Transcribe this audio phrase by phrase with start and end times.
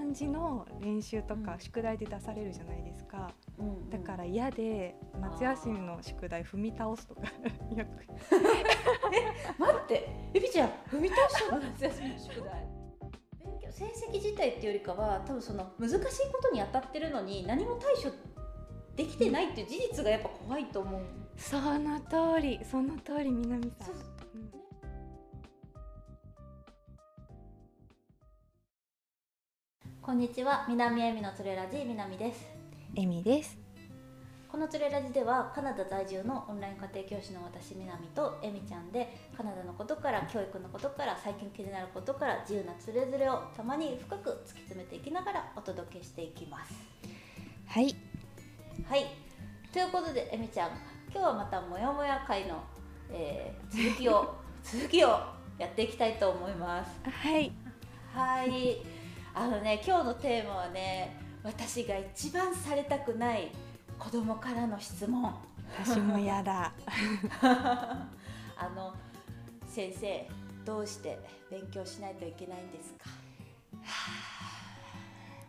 [0.00, 1.60] 漢字の練習とかうん。
[1.60, 3.90] 宿題で出されるじゃないですか、うんうん。
[3.90, 7.22] だから嫌で夏休みの宿題踏み倒すとか。
[7.76, 8.06] よく。
[9.60, 10.08] 待って。
[10.32, 11.56] エビちゃん踏み倒した？
[11.56, 12.66] の夏休みの宿題。
[13.38, 15.98] 勉強成績自体っていうよりかは多分その難しい
[16.32, 18.10] ことに当たってるのに何も対処
[18.96, 21.02] できてないっていう事実がやっぱ怖いと思う、
[21.36, 22.60] その通り。
[22.64, 24.19] その通り南さん
[30.10, 32.44] こんにちは南恵美のつれラジ南です。
[32.96, 33.56] エミです。
[34.50, 46.74] このつれラジではカナダ在住のオンライン家庭教師の私南とエミちゃんでカナダのことから教育のことから最近気になることから自由なつれづれをたまに深く突き詰めていきながらお届けしていきます。
[47.68, 47.94] はい。
[48.88, 49.06] はい。
[49.72, 50.70] ということでえみちゃん
[51.14, 52.60] 今日はまたもやもや会の、
[53.12, 54.34] えー続きを
[54.64, 55.10] 続きを
[55.56, 57.00] やっていきたいと思います。
[57.08, 57.52] はい。
[58.12, 58.89] はい
[59.34, 63.50] あのね今日のテーマはね私が一番されたくない
[63.98, 65.34] 子供からの質問。
[65.78, 66.72] 私もやだ。
[67.42, 68.08] あ
[68.74, 68.92] の
[69.66, 70.28] 先生
[70.64, 71.18] どうして
[71.50, 73.08] 勉強しないといけないんですか？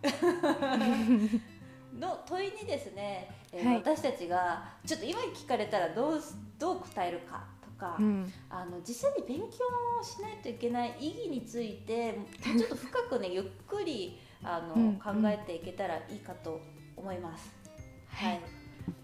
[2.00, 3.76] の問いにですね、えーはい。
[3.78, 6.22] 私たちがちょっと今聞かれたらどう
[6.58, 7.51] どう答えるかと
[7.82, 8.32] か、うん。
[8.50, 9.58] あの実際に勉強
[10.04, 16.62] しないといけない意義についてちょっと深くね ゆっくりあの、うん考えていけたらいいかと
[16.96, 17.52] 思います。
[18.10, 18.42] ははい。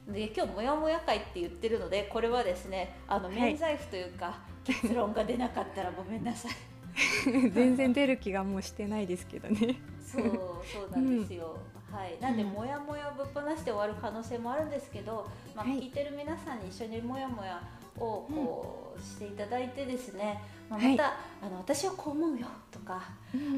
[0.09, 3.35] い、で今日もやもや会って言ってるのでこれはですねあのはい。
[3.35, 6.51] 免罪符というか、結論が出なかったらごめんなさい。
[7.51, 9.79] 全然出る気がもうしてないですけどね。
[10.03, 10.23] そう
[10.65, 11.57] そうなんですよ。
[11.91, 12.49] はい、なんでうん。
[12.49, 15.79] もやもやぶっ放して終わる可能性もあるんですけど、まあ、はい。
[15.79, 17.61] 聞いてる皆さんに一緒にもやもや
[17.99, 20.91] をこうしていただいてですね、まあ、はい。
[20.91, 23.01] また、あの私はこう思うよとか、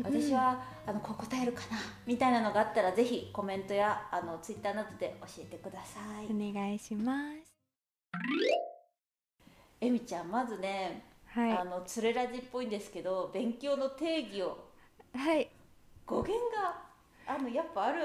[0.04, 6.26] 私はあのこう答えるかなみたいなのがあったらぜひコメントやあのツイッターなどで教えてください。
[6.34, 7.54] お願いします。
[9.82, 14.58] えみちゃんまずね、はあのつれラジっぽいんですけど勉強の定義を。
[15.16, 15.50] いはい。
[16.06, 16.90] 語源が
[17.28, 18.02] あのやっぱある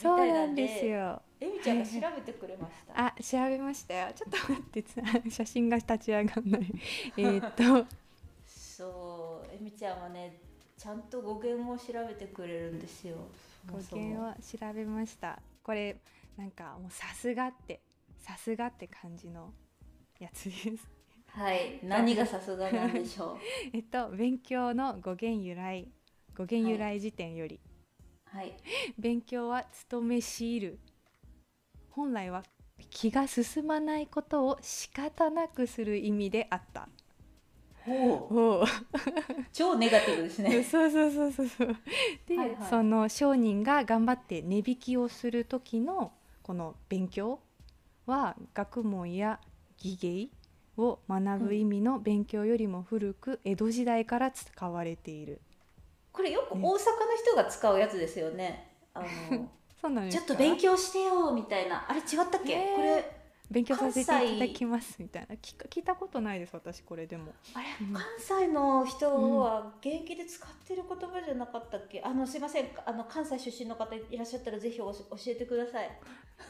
[0.00, 3.06] そうたいななんんでですよえみちゃんが調べてくれました。
[3.06, 4.12] あ調べましたよ。
[4.14, 4.94] ちょっと待ってつ
[5.34, 6.72] 写真が立ち上がんない。
[7.18, 7.86] えーっと。
[8.46, 10.38] そうえみちゃんはね
[10.78, 13.16] ちゃんと語源を調べてくれるんですよ。
[13.70, 15.42] 語源を調べました。
[15.62, 15.96] これ
[16.36, 17.80] なんかもうさすがって
[18.18, 19.52] さすがって感じの
[20.20, 20.88] やつです。
[21.26, 23.38] はい何がさすがなんでしょう？
[23.72, 25.90] えっと勉強の語源由来。
[26.34, 27.60] 語源由来辞典より、
[28.24, 28.56] はい。
[28.98, 30.78] 勉強は勤め強いる
[31.94, 32.42] 本来は
[32.90, 36.88] 気が進まないことを仕方なくする意味であった。
[37.86, 38.64] おう。
[39.52, 40.62] 超ネガティブですね。
[40.64, 41.76] そうそうそうそうそう。
[42.26, 42.70] で、はいはい。
[42.70, 47.40] その商人が頑張って値引きをする時のこの勉強
[48.06, 49.40] は学問や
[49.78, 50.28] 技芸
[50.76, 55.40] を学ぶ意味の勉強よりも古く江戸時代から使われている、
[56.12, 56.76] これよく大阪の
[57.24, 58.76] 人が使うやつですよね。
[58.94, 59.50] あの
[59.82, 60.24] そうなんですか？
[60.26, 61.84] ちょっと勉強してよみたいな。
[61.88, 62.76] あれ違ったっけ、えー。
[62.76, 63.16] これ
[63.50, 65.34] 勉強させていただきますみたいな。
[65.34, 67.34] 聞いたことないです私これでも。
[67.52, 67.92] あれうん。
[67.92, 72.00] 関西の人は現役で使ってる言葉じゃなかったっけ？
[72.02, 72.68] あのすいません。
[72.86, 74.94] あの関西出身の方いらっしゃったらぜひ教
[75.26, 75.90] えてください。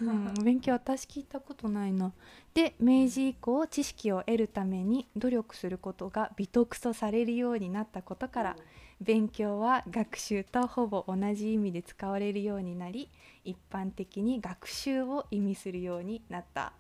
[0.01, 2.13] うん、勉強私聞いたことないな。
[2.55, 8.57] で明治以降知識を得るために努力することが美徳とされるようになったことから、
[9.03, 13.11] 勉強は学習とほぼ同じ意味で使われるようになり
[13.45, 16.73] 一般的に学習を意味するようになった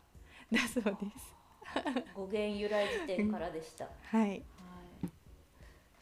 [0.52, 1.32] だそうです。
[2.14, 3.86] 語源由来辞典からでした。
[4.06, 4.42] はい、はい、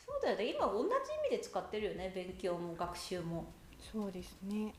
[0.04, 0.90] そうだよね今同じ意
[1.30, 3.46] 味で使ってるよね勉強も学習も。
[3.92, 4.74] そうですね。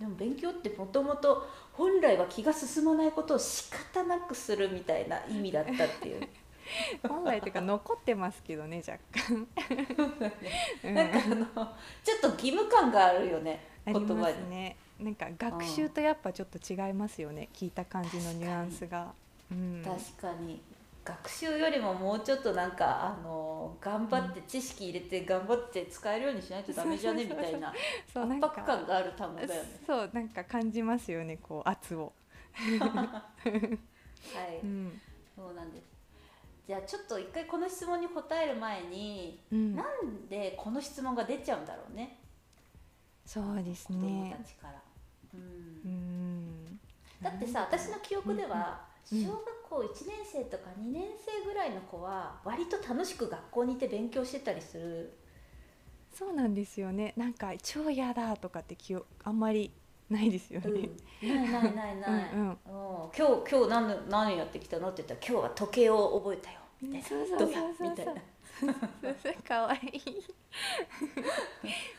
[0.00, 6.28] でも勉強ってもともと本来は気が進まないことを仕方なくするみたいな意味だったっていう。
[7.08, 9.46] 本来というか残ってますけどね若干。
[10.84, 11.46] うんなんかあの
[12.04, 14.14] ちょっと義務感があるよね言葉に。
[14.14, 14.76] ますね。
[14.98, 17.48] なんか学習とやっぱちょっと違いますよね。
[17.52, 19.12] 聞いた感じのニュアンスが。
[19.50, 20.60] うん、確かに
[21.04, 27.72] 学習よりももうちょっとなんかあの頑張って知識入れて頑張って使えるようにしないとダメじゃねみたいな
[28.12, 29.80] そうなん圧迫か感がある単語だよね。
[29.86, 32.12] そうなんか感じますよねこう圧を。
[34.34, 35.00] はい、うん。
[35.36, 35.84] そうなんです。
[36.66, 42.18] じゃあちょっと一回この質問に答える前に、うんなんでこの質問が出ちゃうんだろうね？
[43.24, 44.44] そうです子供ねた。
[44.44, 44.82] ちから。
[45.34, 46.80] うんうん。
[47.22, 48.80] だってさ私の記憶では
[49.12, 55.16] うん小学校1年生とか2年生ぐらいの子は割と楽しく学校にいて勉強してたりする
[56.12, 59.70] そうなんですよねなんか超嫌だとかって記憶あんまり
[60.10, 60.88] ないですよね、
[61.22, 62.32] うん、ないないないない。
[62.32, 62.58] うん
[63.16, 64.90] 今日今日何何やってきたの？
[64.90, 66.58] って言ったら今日は時計を覚えたよ。
[66.80, 67.06] みたいな。
[67.06, 67.90] そうそうどそうそう。
[67.90, 68.14] みたいな。
[69.46, 70.24] かわいい、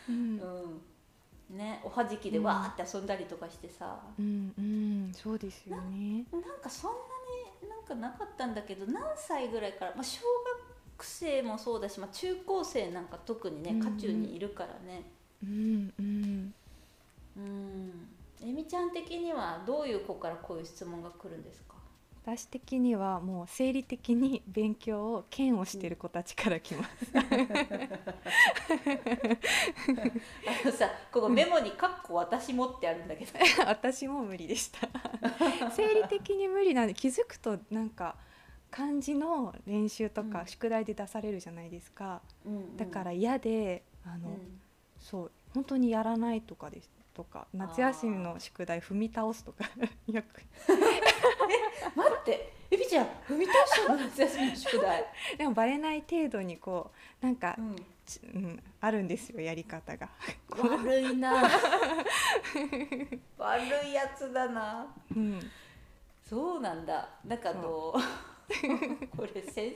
[0.09, 0.39] うん。
[0.39, 1.57] うん。
[1.57, 5.11] ねおはじきでわーって遊んだりとかしてさ、うんうん。
[5.13, 6.25] そうですよね。
[6.31, 6.97] なんかそんな
[7.63, 10.21] になんかなかったんだけど何歳ぐらいから、まあ、小
[10.97, 15.03] 学生もそうだし、まあ、中高生なんか特にね渦中にいるからね。
[15.43, 16.53] うんうん
[17.37, 18.07] うん。
[18.41, 21.75] えみちゃん的にはどういう子からこういう質問が来るんですか？
[22.25, 27.21] 私的にはもう生理的に勉強を嫌悪してる子たちから来ます、あ
[30.65, 33.31] のさここメモに「かっこ私も」ってあるんだけど。
[33.65, 34.89] 私も無理でした。
[35.71, 38.17] 生理的に無理なんで気づくとなんか
[38.69, 40.29] 漢字の練習とうん。
[40.29, 42.77] か宿題で出されるじゃないですか、うんうん。
[42.77, 44.59] だから嫌であの、うん。
[44.99, 49.63] そう本当にやらないとかですとか夏休みの宿題踏み倒すとか
[50.07, 50.43] よく。
[51.97, 53.97] 待ってエビちゃん踏み倒したの？
[54.05, 55.05] 夏休みの宿題、
[55.35, 56.91] でもバレない程度にこ
[57.21, 57.75] うなんかう、ん、
[58.05, 60.07] ちうん、あるんですよやり方が。
[60.51, 61.49] 悪いな。
[63.39, 64.85] 悪いやつだな。
[65.15, 65.39] うん、
[66.23, 67.09] そうなんだ。
[67.25, 67.95] なんかあの
[69.15, 69.75] これ先生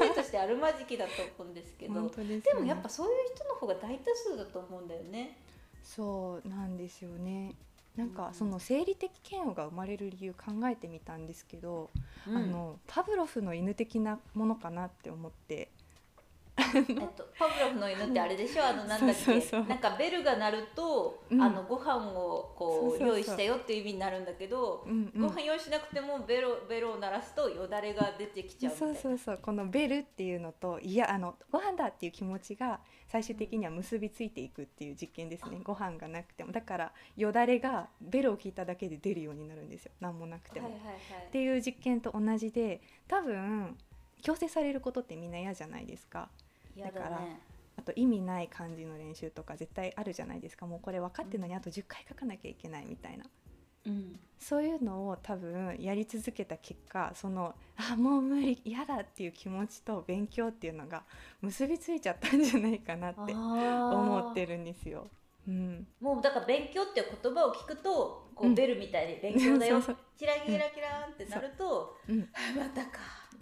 [0.00, 2.10] 生としてあるまじきだと思うんですけど。
[2.10, 5.36] でもやっぱそういう人の方が大多数だと思うんだよね
[5.82, 7.56] そうなんですよね。
[7.96, 8.12] なんうん。
[8.12, 11.90] かその生理的嫌悪が生まれる理由考えてみたんですけど、
[12.26, 12.36] うん。
[12.36, 15.72] あのパブロフの犬的なものかなって思って
[16.74, 16.84] えっ
[17.16, 18.64] と、パブロフの犬ってあれでしょ？
[18.64, 19.56] あのなんだっけ？
[19.68, 21.40] なんかベルが鳴ると、うん。
[21.40, 25.22] あのご飯をこう用意したよっていう意味になるんだけど、うんうん。
[25.22, 28.94] ご飯用意しなくてもベロベロを鳴らすとよだれが出てきちゃうみたいな。
[28.94, 29.38] そうそうそう。
[29.40, 35.60] このベルっていうのといやあのご飯だっていう気持ちが最終的には結びついていくっていう実験ですね。
[35.62, 36.52] ご飯がなくても。
[36.52, 39.92] だからよだれがベルを聞いただけで出るようになるんですよ。
[40.00, 40.70] 何もなくても。
[40.70, 40.98] はいはいはい。
[41.28, 43.76] っていう実験と同じで多分
[44.20, 46.28] 強制されることってみんな嫌じゃないですか。
[46.78, 47.40] 嫌だだからね
[47.78, 50.66] あと意味ない漢字の練習とか絶対あるじゃないですか。
[50.66, 53.24] もうこれ分かってるのにあと10回書かなきゃいけないみたいな。
[53.86, 54.18] うん。
[54.36, 61.04] そういうのを多分やり続けた結果そのあもう無理嫌だっていう気持ちと勉強っていうのが
[61.40, 65.06] 結びついちゃったんじゃないかなって思ってるるんですよ。
[65.46, 68.54] うん、もうだから勉強っていう言葉を聞くとこううん。
[68.54, 72.12] ベルみたいに勉強だよ、そうそうキラキラキランってなると、う。
[72.12, 72.98] ん、あ またか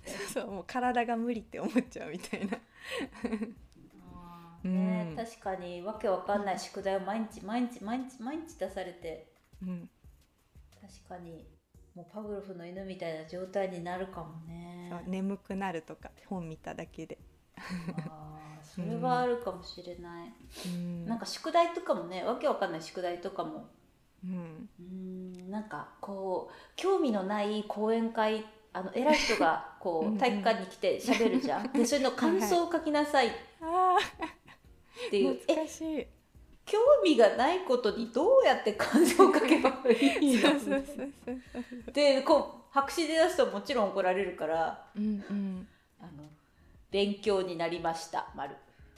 [0.32, 2.58] そうもう体が無理って思っちゃうみたいな。
[4.62, 5.16] ねうん。
[5.16, 9.32] 確かにわけわかんない宿題を毎日毎日毎日毎日出されて。
[9.62, 9.90] うん、
[10.80, 11.48] 確かに
[11.94, 14.88] もうパブロフの犬みたいな状態になるかもね。
[14.90, 17.18] そう眠くなるとか本見ただけで。
[18.08, 20.32] あーそれはあるかもしれない、
[20.66, 23.70] うん、なんか宿題とかもねわけわかんない宿題とかも。
[24.24, 28.44] うん、うーんなんかこう興味のない講演会
[28.76, 31.73] あの偉い人がこう体育館に来て喋るじゃん。
[31.73, 33.28] でそれの感想を書きなさい。
[33.28, 33.31] っ
[33.62, 33.96] あ
[35.11, 36.06] ていう、あ懐えかしい。
[36.67, 41.93] 興味がないことにどうやって感想を書けばいいの？
[41.93, 44.87] でこう白紙で出すともちろん怒られるから。
[44.94, 45.69] うんうん。
[46.00, 46.11] あの
[46.90, 48.55] 勉強になりました丸。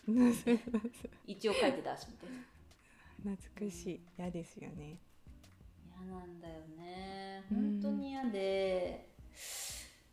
[1.27, 2.31] 一応書いて出すみたい
[3.25, 3.37] な。
[3.37, 4.01] 懐かしい。
[4.19, 4.99] 嫌ですよね。
[6.05, 7.45] 嫌なんだよね。
[7.53, 7.81] うん。
[7.81, 9.08] 本当に嫌で、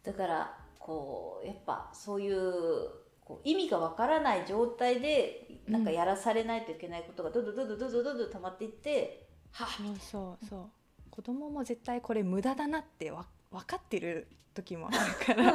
[0.05, 2.89] だからこうやっぱそういう
[3.23, 10.69] こう意味がわからない状態でなんかやらされないといけないことがどんどんどんどんどんどんどんどん溜まっていってはそうそうそう。
[11.09, 15.53] 子供も絶対これ無駄だなってわ分かってる時もあるから。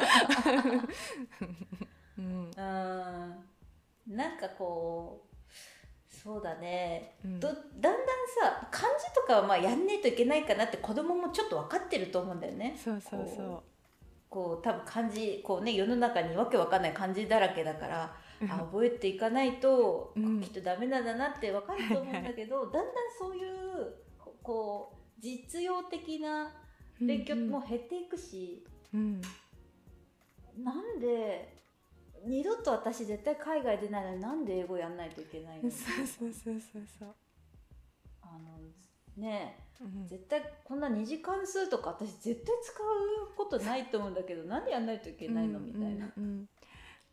[2.18, 2.50] うん
[4.06, 5.30] なんかこう
[6.12, 7.94] そうだね、うんどだんだん
[8.42, 12.76] さ漢字とかはまあやんねえといけないかなって子供もちょっと分かってると思うんだよね。
[12.82, 13.62] そうそうそこ
[14.30, 18.44] こう多分漢字こうね世の中にわけわかんない漢字だらけだからう。
[18.48, 22.84] あ覚えていかないと、うんきっとダメなんだなってわかると思うんだけどだんだん
[23.18, 26.50] そういうここう実用的な
[27.00, 29.20] 勉強も減っていくし、うん。
[30.62, 31.56] なんで
[32.24, 35.64] 二度と私絶対海外出ないのになんで英語やんないといけないの？
[35.64, 35.70] うん。
[35.70, 37.14] そうそうそうそうそう。
[38.22, 38.58] あの
[39.20, 46.10] ねうん絶対こんな二次関数とか私絶対使うことないと思うんだけどなんでやんないといけないのみたいな。
[46.16, 46.48] うんうんうん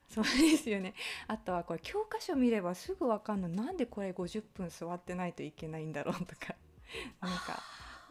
[0.09, 0.93] そうですよね。
[1.27, 3.49] あとはこれ教科書見ればすぐわかんの。
[3.49, 6.55] なんでこれ50分座ってないといけないんだろうとか。
[7.19, 7.61] なんか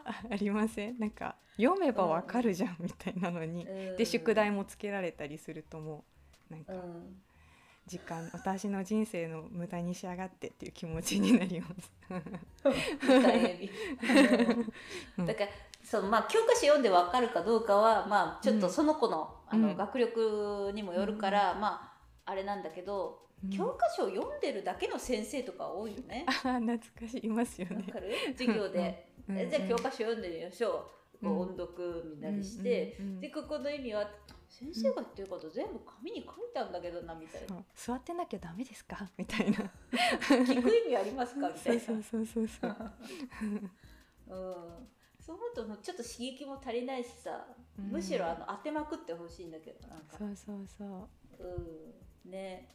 [0.05, 0.99] あありません？
[0.99, 3.97] なんか読めばわかるじゃんみたいなのに、うん。
[3.97, 6.05] で宿題もつけられたりするとも
[6.51, 6.75] うなんか。
[6.75, 7.23] うん
[7.87, 11.93] 時間私の人生の無駄にしやがってっていう気持ちになります。
[15.25, 15.49] だから
[15.85, 21.93] そのまあ教科書読んでわかるかどうかはまあちょっとその子の,、あの学力にもよるから、ま
[22.27, 23.21] ああれなんだけど、
[23.57, 26.27] 教科書を読んでるだけの先生とか多いよね。
[26.27, 27.27] あ懐かしい。
[27.27, 27.85] いますよね。
[27.87, 28.13] わかる？
[28.37, 31.06] 授業で、じゃあ教科書読んでみましょう。
[31.23, 34.09] こう音読みんなにして、でここの意味は
[34.49, 39.09] 先生が言ってること全部紙に書いたんだけどなみたいな、座ってなきゃダメですか？
[39.19, 39.59] みたいな。
[39.91, 41.49] 聞く意味ありますか？
[41.49, 41.81] みたいな。
[41.83, 42.93] そうそうそうそう
[44.29, 44.35] う。
[44.35, 44.89] ん。
[45.21, 47.47] そう思うとちょっと刺激も足りないしさ、
[47.79, 50.17] うん、むしろあの当てまくってほしいんだけどなんか。
[50.19, 51.09] そうそうそ
[51.41, 51.45] う。
[52.25, 52.31] うん。
[52.31, 52.69] ね。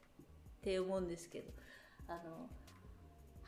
[0.60, 1.51] って思うんですけど。
[2.07, 2.50] あの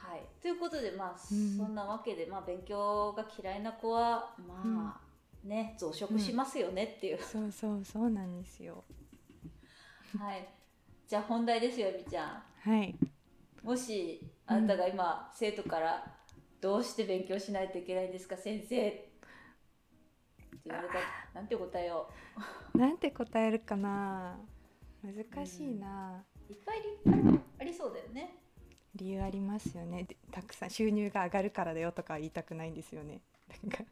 [0.03, 0.21] はい。
[0.41, 8.83] ということでまあ、うん、そんなわけで、まあ、勉強が嫌いな子はまあ、ね増殖しますよねっていう、うん、そうそうそうなんですよ。
[10.19, 10.47] はい。
[11.07, 12.43] じゃあ本題ですよみちゃん。
[12.69, 12.95] はい。
[13.63, 16.05] もしあなたが今、うん、生徒から
[16.59, 19.09] 「どうして勉強しないといけないんですか先生」って
[20.65, 20.95] 言われた
[21.33, 22.09] なんて答えよ
[22.73, 22.77] う。
[22.77, 24.37] なんて答えるかな。
[25.03, 28.42] 難しいな、うん、いっぱい理ありそうだよね
[28.95, 30.07] 理由ありますよね。
[30.31, 33.21] たくさん収入が上がるからだよとか言いたくないんですよね。
[33.63, 33.83] なんか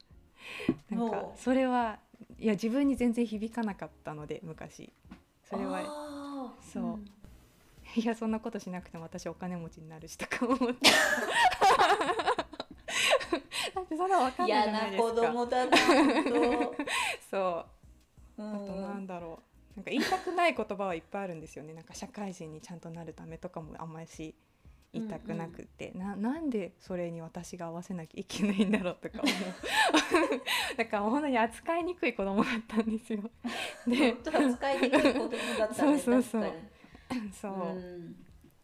[0.89, 1.99] なんかそれは
[2.39, 4.91] いや自分に全然響かなかったので昔。
[5.43, 7.05] それはそう、うん、
[7.95, 10.89] いやそんなことしなくても私お金持ちになるしとか思って。
[13.75, 15.09] だってそんな分かんないじゃないですか。
[15.09, 15.77] 子供だな
[17.29, 17.65] そ
[18.37, 19.39] う、うん、あとなんだろ
[19.75, 19.77] う。
[19.77, 21.73] なんか言いたくない言葉はいっぱいあるんですよね。
[21.73, 24.35] なんか社会人にちゃんとなるためとかもあんまりし
[24.93, 29.35] 言いたくなくて、うんうん、ななんでそれに私が合わせなきゃいけないんだろうとか思う。
[30.77, 33.21] だから本当に扱いにくい子供だったんですよ。
[33.87, 36.53] で扱いにくい子供だったねそうそうそう。
[37.33, 38.15] そう、うん、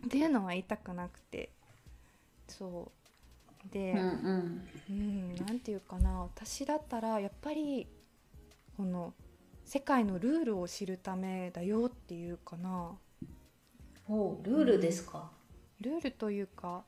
[0.05, 1.51] っていうのは言いたくなくて。
[2.47, 2.91] そ
[3.65, 3.73] う。
[3.73, 4.67] で、うん、うん。
[4.89, 6.23] うん、なんていうかな。
[6.23, 7.87] 私だったらやっぱり
[8.75, 9.13] この
[9.65, 12.97] 世界のルールを知るためだよっていうかな。
[14.09, 15.29] おルールですか、
[15.81, 16.83] ルールというか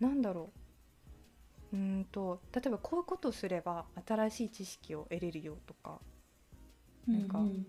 [0.00, 0.50] なんだろ
[1.72, 1.76] う。
[1.76, 6.00] うんと例えばこういうことをすれば新しい知識を得れるよとか。
[7.06, 7.66] なんか、うんうん、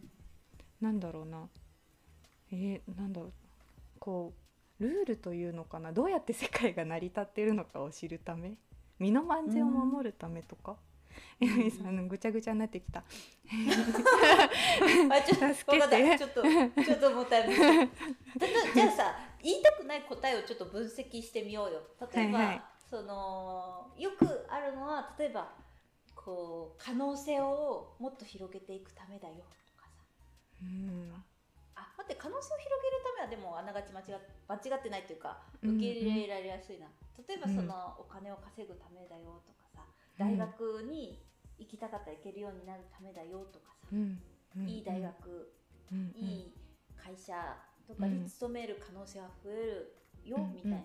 [0.82, 1.48] なんだろうな。
[2.52, 3.32] えー、なんだろう。
[4.00, 4.34] こ
[4.80, 5.92] うルールというのかな。
[5.92, 8.58] どうやって世界が成り立っているのかを知るため。
[8.98, 10.78] 身の安全を守るためとか、
[11.42, 13.00] えなみさんぐちゃぐちゃになってきた。
[13.50, 16.44] あちょっとちょっと
[16.84, 17.90] ちょっともったいない。
[18.74, 21.82] じゃあさ言いたくない答えをちょっと分析してみようよ。
[22.14, 25.52] 例えば、はいはい、そのよくあるのは例えば
[26.16, 29.42] こう可能性をもっと広げていくためだよと
[29.82, 30.04] かさ。
[30.62, 31.12] うん
[31.74, 39.82] あ待って可能性を広げるためはでもあながち間違間違ってないというか受け入れられやすいな、うんうん、例えばその、お金を稼ぐためだよとかさ
[40.18, 41.24] 大学に
[41.62, 44.20] 行きたかったら行けるようになるためだよとかさ、うん
[44.58, 45.54] うん、いい大学、
[45.92, 46.54] うん、いい
[46.98, 47.34] 会社
[47.88, 50.80] とかに勤める可能性は増えるよ、みたいな、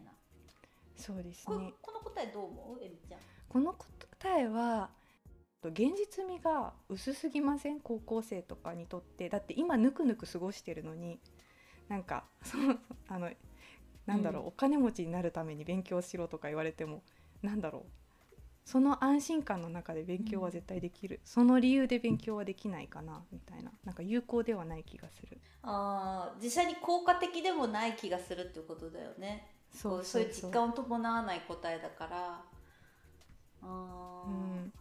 [0.96, 1.74] そうですね。
[1.82, 2.78] この答えどう思う？
[2.82, 3.20] えみちゃん。
[3.48, 4.90] この答えは
[5.62, 7.80] 現実味が薄すぎません？
[7.80, 9.28] 高校生とかにとって。
[9.28, 11.20] だって今ぬくぬく過ごしてるのに
[11.88, 12.76] なんかその
[13.08, 13.30] あの
[14.06, 17.02] なんだろう、うん、お金持ちになるために勉強しろとか言われても
[17.42, 17.84] なんだろう
[18.66, 23.70] その安心感の中で勉強は絶対できる、うん、その理由で勉強はできないかなみたいな。
[23.84, 25.38] なんか有効ではない気がする。
[25.62, 29.52] あ実際に効果的でもない気がするっていうことだよね。
[29.72, 32.42] そうそういう実感を伴わない答えだから。
[33.62, 34.72] あ、うん、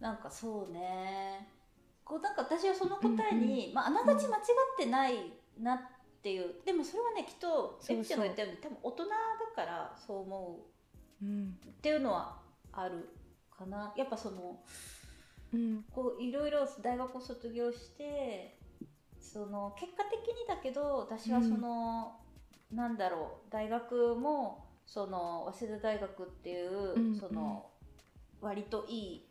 [0.00, 1.48] なんかそうね。
[2.04, 4.42] こうなんか私はその答えに、うんうん、まあ、あながち間違っ
[4.76, 5.80] てないなっ
[6.22, 9.10] ていう、でもそれはねきっとエピちゃんが言ったように多分大人だ
[9.54, 10.58] からそう思
[11.22, 12.40] う、うん、っていうのは
[12.72, 13.08] ある
[13.58, 13.92] かな。
[13.96, 14.60] やっぱその、
[15.52, 18.58] うん、こういろいろ大学を卒業して
[19.18, 22.12] その結果的にだけど私はその、
[22.70, 27.66] うん、なんだろう大学もその早稲田大学っていう、うん、その
[28.40, 29.28] 割といい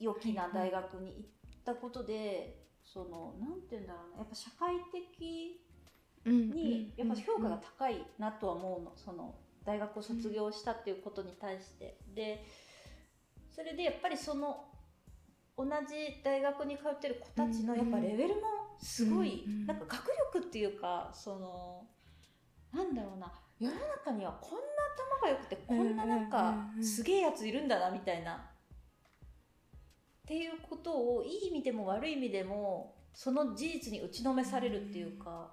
[0.00, 5.60] 良きな大学に行ったことで、そのなんて言うんだろうなやっぱ社会的
[6.24, 8.92] にやっぱ評価が高いなとは思うの。
[8.96, 11.98] その大学を卒業したっていうことに対して。
[12.14, 12.44] で
[13.58, 14.66] それでやっぱりその
[15.56, 18.42] 同じ大学に通ってる子たちのやっぱレベルも
[18.80, 19.52] すごい、うん。
[19.52, 21.84] うん、なんか学力っていうかその
[22.72, 24.64] なんだろうな世の中にはこんな
[25.24, 28.36] 頭が良くてこんななんかすげえやついるんだなみたいな。
[28.36, 28.40] っ
[30.28, 35.50] ていうことをいい意味でも悪い意味でもその事実に打ちのめされるっていうか。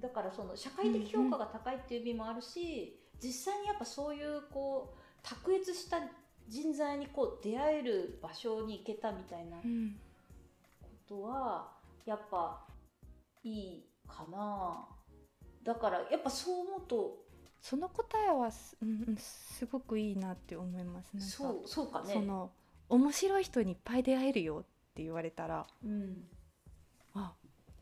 [0.00, 5.98] だからその社会的評価が高いっていう意味もあるし、実際にやっぱそういうこう卓越した
[6.48, 9.96] 人材にこう出会える場所に行けたみたいなうん。
[10.80, 11.68] ことは
[12.06, 12.64] やっぱ
[13.44, 14.86] いいかな。
[15.62, 17.18] だからやっぱそう思うと
[17.60, 21.14] その答えはす,、うんうん、すごくいいなって思います。
[21.14, 22.14] なんかそうそうかね。
[22.14, 22.50] その
[22.88, 24.62] 面白い人にいっぱい出会えるよっ
[24.94, 26.26] て言われたらうん、
[27.14, 27.34] あ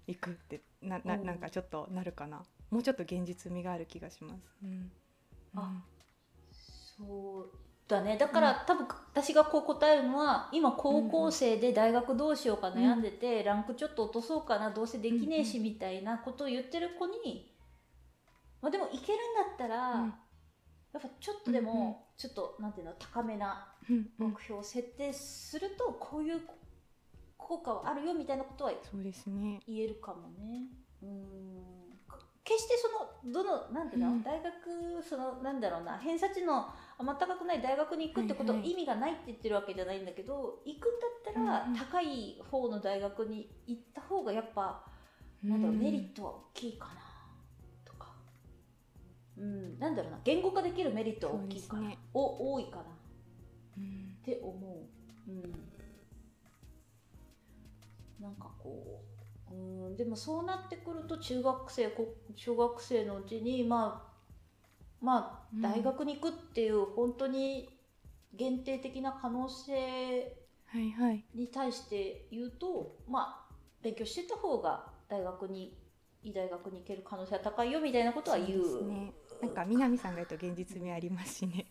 [0.07, 2.43] 行くってななうんなんかちょっとなるかな。
[2.71, 4.43] もうちょっと現実味がある気がします。
[4.65, 4.91] うん、
[5.55, 5.85] あ
[6.99, 7.57] そう
[7.89, 8.17] だね。
[8.17, 17.55] だから、多分私がこう答えるのは今高校生で大学どうしようか悩んでて、ランクちょっと落とそうかなどうせできねえしみたいなことを言ってる子に、
[18.61, 20.15] まあ、でもいけるんだったら、うん。
[20.93, 21.95] やっぱちょっとでも、うんうん。
[22.17, 24.31] ちょっとなんていうの高めなうんうん。
[24.33, 26.41] 目標を設定するとこういう
[27.37, 28.73] 効果はあるよみたいなことは。
[29.67, 30.69] 言えるかもね。
[31.03, 31.76] うん
[32.47, 32.89] 決してそ
[33.29, 34.23] のどのなんていうの、うん。
[34.23, 37.07] 大学そのなんだろうな偏差値のあ全
[37.39, 44.85] くない大学に行くってことは意味がないって言ってるわけじゃないんだけど、行くんだったらうんうん高い方の大学に行った方がやっぱ、
[45.43, 46.93] なんだろううんメリットは大きいかな
[47.85, 48.13] とか、
[49.37, 51.99] うん、なんだろうな言語化できるメリットは大きいかな、ね。
[52.15, 52.83] お多いかな。
[52.83, 52.85] っ
[53.79, 54.17] うん。
[54.25, 55.31] て思う。
[55.31, 55.43] うん。
[58.21, 59.16] なんかこう
[59.51, 64.03] うんでもそうなってくると中学生こ小学生のうちにま
[65.01, 67.69] あまあうん大学に行くっていう本当に
[68.35, 70.37] 限定的な可能性
[70.67, 71.25] はいはい。
[71.35, 75.77] に対して言うとまあ勉強してた方が大学に
[76.23, 78.65] いい大学に行ける可能性は高いよみたいなことは言う。
[78.65, 79.13] そうね。
[79.41, 81.67] なんか南さんが言うと現実味ありますしね。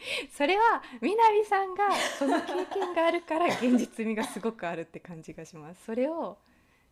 [0.32, 1.88] それは南さんが
[2.18, 5.84] その経験があるから現実味がすごくあるって感じがします。
[5.84, 6.38] それを、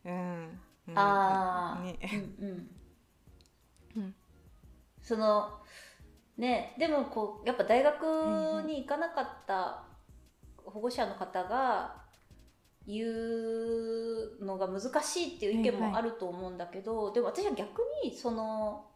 [0.09, 1.99] うん、うんああ、ね、
[2.41, 2.71] うんうん。
[3.97, 4.15] うん。
[5.03, 5.51] その
[6.37, 8.03] ねでもこうやっぱ大学
[8.67, 9.85] に行かなかった
[10.65, 11.95] 保護者の方が
[12.87, 15.91] 言うのが難しいっていう意見はいはい。
[15.91, 18.87] もあると思うんだけど、でも私は逆にその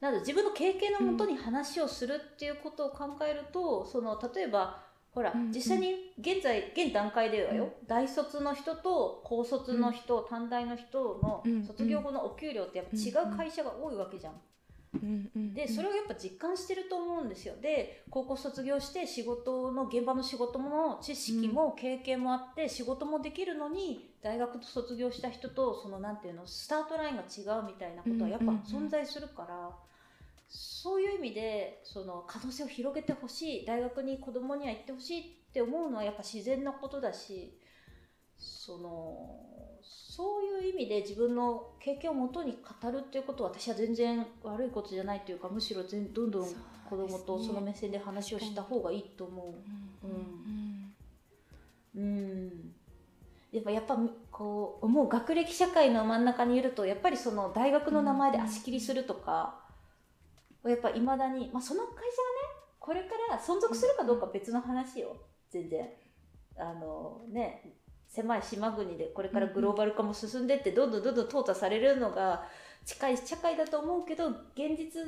[0.00, 4.82] なんだ自分の経験のもとに話をするっていうことを考えると、その例えば
[5.14, 5.52] ほら、うんうん。
[5.52, 11.64] 実際に現在現段階ではよ、大卒の人と高卒の人、短大の人のうん。
[11.64, 14.34] 卒業後のお給料ってやっぱ違う会社が多いわけじゃん。
[14.94, 15.30] うん。
[15.34, 15.54] うん。
[15.54, 17.54] でそれをやっぱ実感してると思うんですよ。
[17.60, 28.86] で高校卒業して仕事の現場の仕事も知識も経験もあって仕事もできるのに大学卒業した人とそのなんていうのスタートラインが違うみたいなことはやっぱうんうんうん。
[28.86, 29.70] 存在するから、
[30.54, 37.58] そういう意味でその可能性を広げてほしい大学に子供には行ってほしいって思うのはやっぱ自然なことだし
[38.38, 39.44] その
[39.82, 46.48] そういう意味で自分の経験をもとに語るっていうことは私は全然悪いことじゃないというかむしろ全どんどん
[46.88, 49.54] 子供とその目線で話をした方がいいと思
[50.04, 50.08] う。
[50.08, 50.94] んうん。
[51.94, 52.00] う。
[52.00, 52.74] うん。
[53.52, 53.98] やっぱやっぱ
[54.30, 59.63] こうもう学歴社会の真ん中にいるとやっぱりその大学の名前で足切りするとか、
[60.70, 62.04] やっぱいまだに、まあ、その会社がね
[62.78, 65.16] これから存続するかどうかは別の話よ。
[65.50, 65.88] 全然。
[66.56, 67.74] あのね
[68.08, 72.44] 狭い島国でこれからグローバル化も進んでってどんどんどんどん淘汰されるのが
[72.84, 75.02] 近い社会だと思うけど現実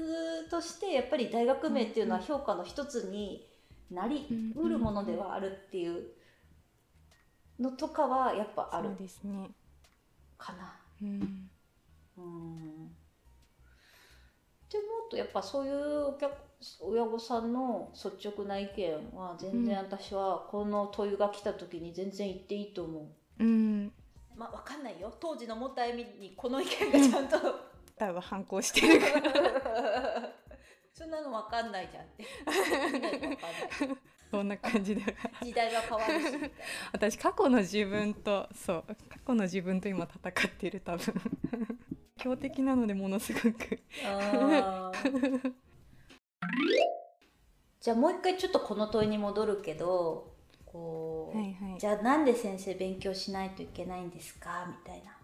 [0.50, 3.46] としてやっぱり大学名っていうのは評価の一つに
[3.90, 6.08] なりうるものではあるっていう
[7.60, 9.50] のとかはやっぱあるそうですね。
[10.36, 10.74] かな。
[11.02, 11.50] うん
[12.18, 12.90] うん
[14.66, 16.32] って思うとやっぱそういうお客
[16.80, 23.00] 親御さんの率直な意見は全然私はこの問いが来た時に全然言っていいと思
[23.38, 23.44] う。
[23.44, 23.92] うん、
[24.34, 25.14] まあわかんないよ。
[25.20, 27.36] 当時の元あゆみにこの意見がちゃんと。
[27.98, 29.00] 多分反抗してる。
[29.00, 30.32] から
[30.94, 32.24] そんなのわかんないじゃんって。
[34.30, 35.02] そんな感じで。
[35.42, 36.52] 時代が変わるし。
[36.92, 41.14] 私過去の自分とそう過去の自分と今戦っている多分
[42.18, 43.80] 強敵なのでものすごく。
[47.80, 51.78] じゃあもう一回ちょっとこの問いに戻るけどこう、はいはい。
[51.78, 54.66] じゃあなんで先生勉強しないといけないんですか？
[54.66, 55.16] みたいな。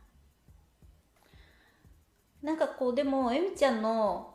[2.42, 4.34] なんかこうでもえみちゃんの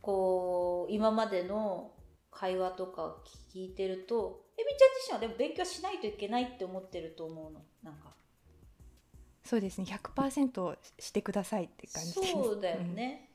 [0.00, 1.92] こう今までの
[2.30, 3.16] 会話とか
[3.52, 7.60] 聞いてるとえみちゃん自身はでも勉強しないといけないって思ってると思うの？
[7.82, 8.14] なんか
[9.50, 9.84] そうですね。
[9.84, 12.32] 100%してくださいって感じです。
[12.34, 13.30] そうだよね。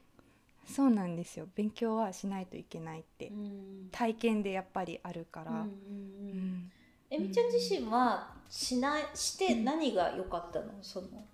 [0.65, 0.73] うん。
[0.73, 1.45] そうなんですよ。
[1.55, 3.27] 勉強はしないといけないって。
[3.27, 3.89] うん。
[3.91, 5.67] 体験でやっぱりあるから、うんうんうん。
[5.67, 6.71] うん。
[7.09, 10.81] えみちゃん自身はしないして何が良かったの？
[10.81, 11.27] その。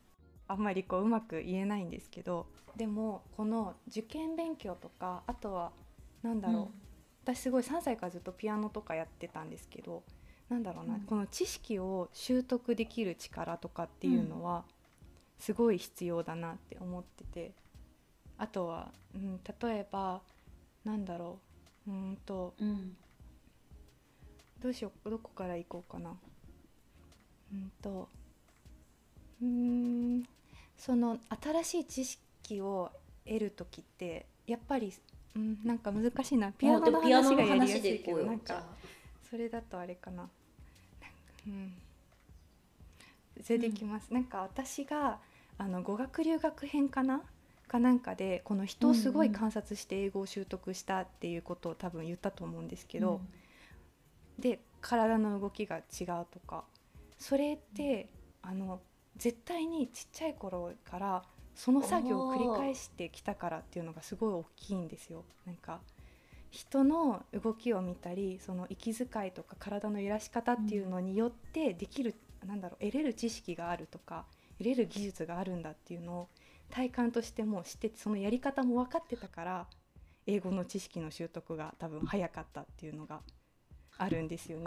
[0.47, 5.71] ああんまりこううまく言えないんですけどでもこの受験勉強とかあとは
[6.23, 6.67] なんだろう、
[7.23, 10.01] 私すごい3歳からずっとピアノとかやってたんですけど
[10.51, 11.01] なんだろうな、うん。
[11.01, 14.65] この知識を習得できる力とかっていうのは
[15.39, 17.51] すごい必要だなって思ってて。
[18.37, 20.19] あとは、うん、例えば
[20.83, 21.37] なんだろ
[21.87, 22.97] ううーんとうん。
[24.61, 26.17] どうしようどこから行こうかな。
[27.53, 28.09] うんと
[29.41, 30.23] うーん
[30.77, 32.91] その新しい知識を
[33.25, 34.91] 得る時ってやっぱり、
[35.35, 36.51] うん、なんか難しいな。
[36.51, 38.63] ピアノの話がやりやすいけどなんか
[39.29, 40.29] それだとあれかな
[41.47, 41.73] うん。
[43.43, 45.19] それでいきます、なんか私が
[45.58, 47.21] あの語学留学編かな？
[47.67, 53.21] かなんかでこの人をすごい観察して英語を習得したっていうことを多分言ったと思うんですけど、
[54.38, 56.65] で体の動きが違うとか。
[57.17, 58.10] それって
[58.41, 58.82] あの
[59.15, 61.23] 絶対にちっちゃい頃から
[61.56, 65.23] その作業を繰り返してきたからっていうのがすごい大きいんですよ。
[65.45, 65.80] なんか
[66.51, 72.13] 人の動きを見たりその息遣いとか体の揺らし方っていうのによってできる、
[72.45, 74.25] なんだろう得れる知識があるとか
[74.57, 76.27] 得れる技術があるんだっていうのを
[76.69, 79.65] 体感としても知っててそのやり方も分かってたから
[80.27, 83.21] 英語の知識の習得が多分早かったっていうのが
[83.97, 84.65] あるんですよね。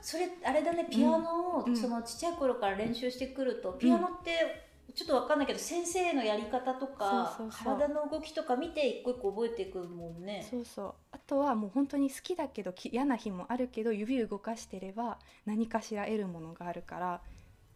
[0.00, 1.76] それあれだねピアノを、うん。
[1.76, 10.46] そのちっちゃい頃から練習してくると、ピアノってちょっとわかんないけど先生のやり方とか体の動きとか見て一個一個覚えていくもんね。
[10.48, 10.94] そうそう。
[11.10, 17.20] あとはもう本当に好きだけどき嫌な日もあるけど指動かしてれば何かしら得るものがあるから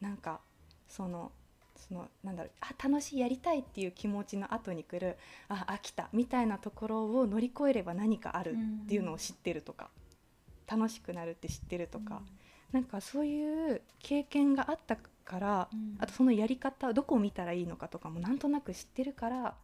[0.01, 0.41] なんか
[0.89, 1.33] その
[1.77, 5.17] そのなんだろうあ楽しいやりたいっていう気持ちの後に来る
[5.49, 9.91] あ飽きたみたいなところを乗り越えれば何かあるっていうのを知ってるとか、
[10.67, 12.21] 楽しくなるって知ってるとか、
[12.73, 14.97] なんかそういう経験があった
[15.29, 19.57] から、うんあとそのやり方どこを見たらいいのかとかもなんとなく知ってるから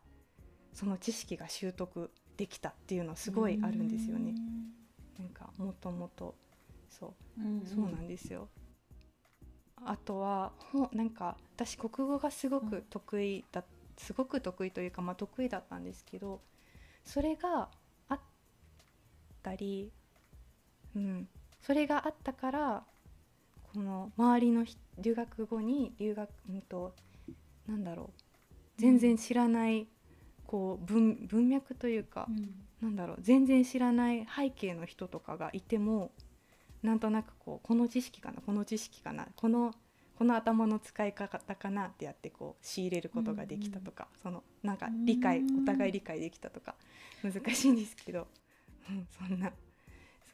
[0.72, 4.34] その知識が習得できたっていうのはすごいあるんですよね。
[5.18, 6.34] なんかもともと
[6.90, 7.66] そううん。
[7.66, 8.48] そうなんですよ。
[9.76, 13.64] あとはほなんか私国語がすごく得意だ、
[13.96, 16.40] すごく得意というかまあ得意だったんですけど
[17.04, 17.68] それが
[18.08, 18.20] あっ
[19.42, 19.92] たり、
[20.96, 21.28] うん、
[21.60, 22.84] それがあったから
[23.74, 26.94] この周りのひ留学後に留学うんと
[27.66, 28.20] なんだろう。
[28.76, 29.88] 全然知らない
[30.46, 32.54] こう文文脈というか、うん。
[32.80, 33.16] なんだろう。
[33.20, 36.12] 全然知らない背景の人とかがいても
[36.82, 39.74] なんとなくこうこの知識かなこの知識かなこの
[40.16, 45.62] この頭の使い方かなってやってこう仕入れることができたとか、そのなんか理解うん。
[45.62, 46.76] お互い理解できたとか
[47.22, 48.28] 難しいんですけど、
[48.88, 49.50] うん、そんな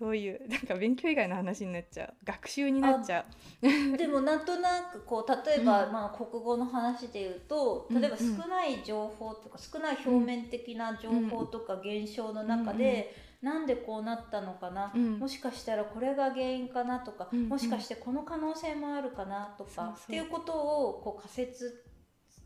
[0.00, 2.14] そういう なんか勉強以外の話になっちゃう。
[2.24, 3.26] 学習になっちゃ
[3.62, 3.96] う。
[3.98, 5.92] でもなんとなくこう例えば、うん。
[5.92, 15.18] まあ、国語の話で言うとうん例えば少ない情報とか、少ない表面的な情報とか現象の中で、なんでこうなったのかな、うん。
[15.18, 21.84] もしかしたらこれが原因かなとか、うんもしかしてこの可能性もあるかなとか、っていうことをこう仮説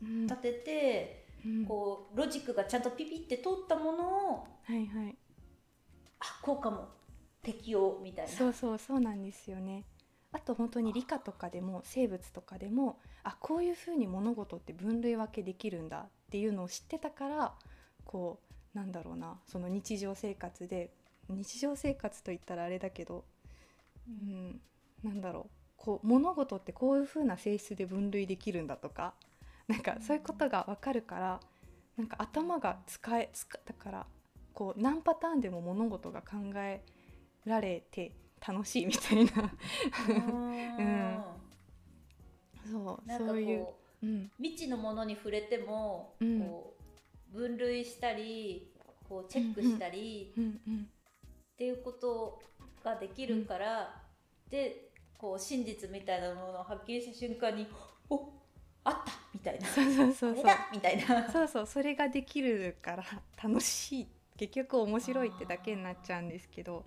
[0.03, 1.65] うん立てて、うん。
[1.65, 5.17] こうロジックがちゃんとピピって通ったものをはいはい。
[6.19, 6.89] あこうかも
[7.45, 8.31] 適用みたいな。
[8.31, 9.85] そうそうそうなんですよね。
[10.31, 17.53] あと本当に理科とかでも生物とかでもあこういうふうに物事って分類分けできるんだっていうのを知ってたから
[18.03, 18.41] こ
[18.73, 20.91] うなんだろうなその日常生活で
[21.29, 23.23] 日常生活といったらあれだけど、
[24.09, 24.59] うん、
[25.03, 29.13] なんだろうこう物事ってこういうふうな性質で分類できるんだとか
[29.69, 31.39] なんかそういうことが分かるから
[31.95, 33.31] なんか頭が使え
[33.65, 34.05] だから
[34.53, 36.83] こう何パターンでも物事が考え
[37.45, 38.11] られて
[38.45, 39.31] 楽しいみたいな。
[40.09, 40.11] う
[40.83, 41.23] ん。
[42.71, 44.05] そうなんかそういう、こう。
[44.05, 46.41] うん、未知のものに触れても、うん。
[46.41, 46.75] こ
[47.33, 48.71] う分類したり
[49.09, 50.89] こうチェックしたりうんうん
[51.53, 52.41] っていうこと
[52.83, 54.01] ができるから、
[54.49, 57.67] でこう真実みたいなものを発見した瞬間に
[58.09, 58.29] 「お
[58.83, 60.43] あった!」みたいな「そうそうそうそう。
[60.43, 61.31] これだ!」みたいな。
[61.31, 63.03] そうそうそれができるから
[63.41, 64.07] 楽しい。
[64.37, 66.85] 結局面白いってだけになっちゃうんですけど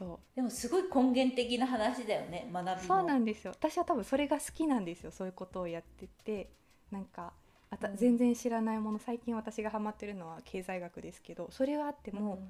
[0.00, 3.52] そでもすごい根源的な話だよね学びそうなんですよ。
[3.54, 6.50] 私は多分それが好きなんですよそういうことをやってて。
[6.90, 7.32] なんか
[7.70, 7.96] あたうん。
[7.96, 12.42] 全然知らないもの最近私がハマってるのは経済学ですけどそれはあっても、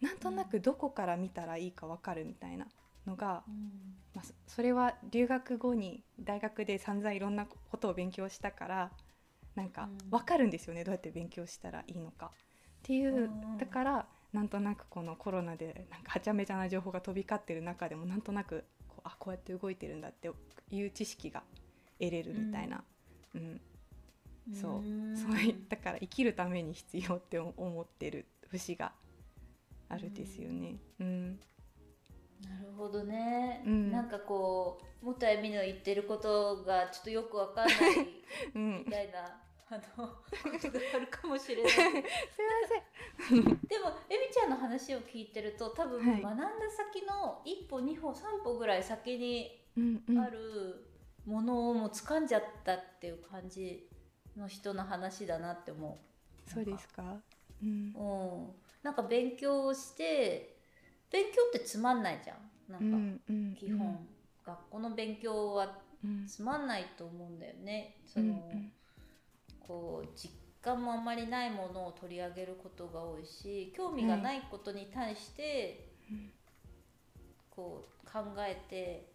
[0.00, 2.66] なんとなくどこから見たらいいか分かるみたいな
[3.06, 3.94] のが、うん。
[4.14, 8.90] まあ、そそれは留学後に大学で散々いろんなことを勉強したから
[9.54, 9.98] なんかうん。
[10.10, 12.26] 分かるんですよね、どうやって勉強したらいいのか。
[12.26, 12.30] っ
[12.82, 13.58] ていう、うん。
[13.58, 20.28] だからなんとなくこのコロナでなんかはちゃめちゃな情報が飛び交ってる中でもなんとなくこうあこうやって動いてるんだって
[20.70, 21.44] いう知識が
[22.00, 22.82] 得れるみたいな、
[23.36, 23.60] うん。
[24.52, 24.80] そう。
[24.80, 25.16] ーん。
[25.16, 25.40] そう。
[25.40, 28.92] いだから生きるために必要って思ってる節が
[29.88, 30.76] あるんですよね。
[30.98, 31.28] うん、
[32.42, 33.92] なるほどね、うん。
[33.92, 37.76] なんかこう元恵美の言ってることがちょっとよくわかんない
[38.54, 38.84] うん。
[38.84, 41.72] み、たいなあのあるかもしれない。
[41.72, 41.92] すいま
[43.28, 43.42] せん。
[43.66, 46.22] でも恵美ちゃんの話を聞いてると多分はい。
[46.22, 50.86] 学んだ先の一歩二歩三歩ぐらい先にうんうんある
[51.26, 53.88] ものをもう掴んじゃったっていう感じ
[54.36, 55.98] の人の話だなって思
[56.46, 57.02] そうですか？
[57.62, 57.98] うんう。
[57.98, 60.58] うん、なんか勉強をして
[61.10, 62.36] 勉強ってつまんないじゃん。
[62.70, 63.54] なうんかんうん。
[63.54, 64.08] 基本、
[64.44, 67.96] 学校の勉強はうんつまんないと思うんだよね。
[68.06, 68.52] そうんの、
[69.66, 76.30] こう実感もあんまりないものを取り上げることが多いし興味がないことに対して、うん
[77.54, 79.14] こう考えて。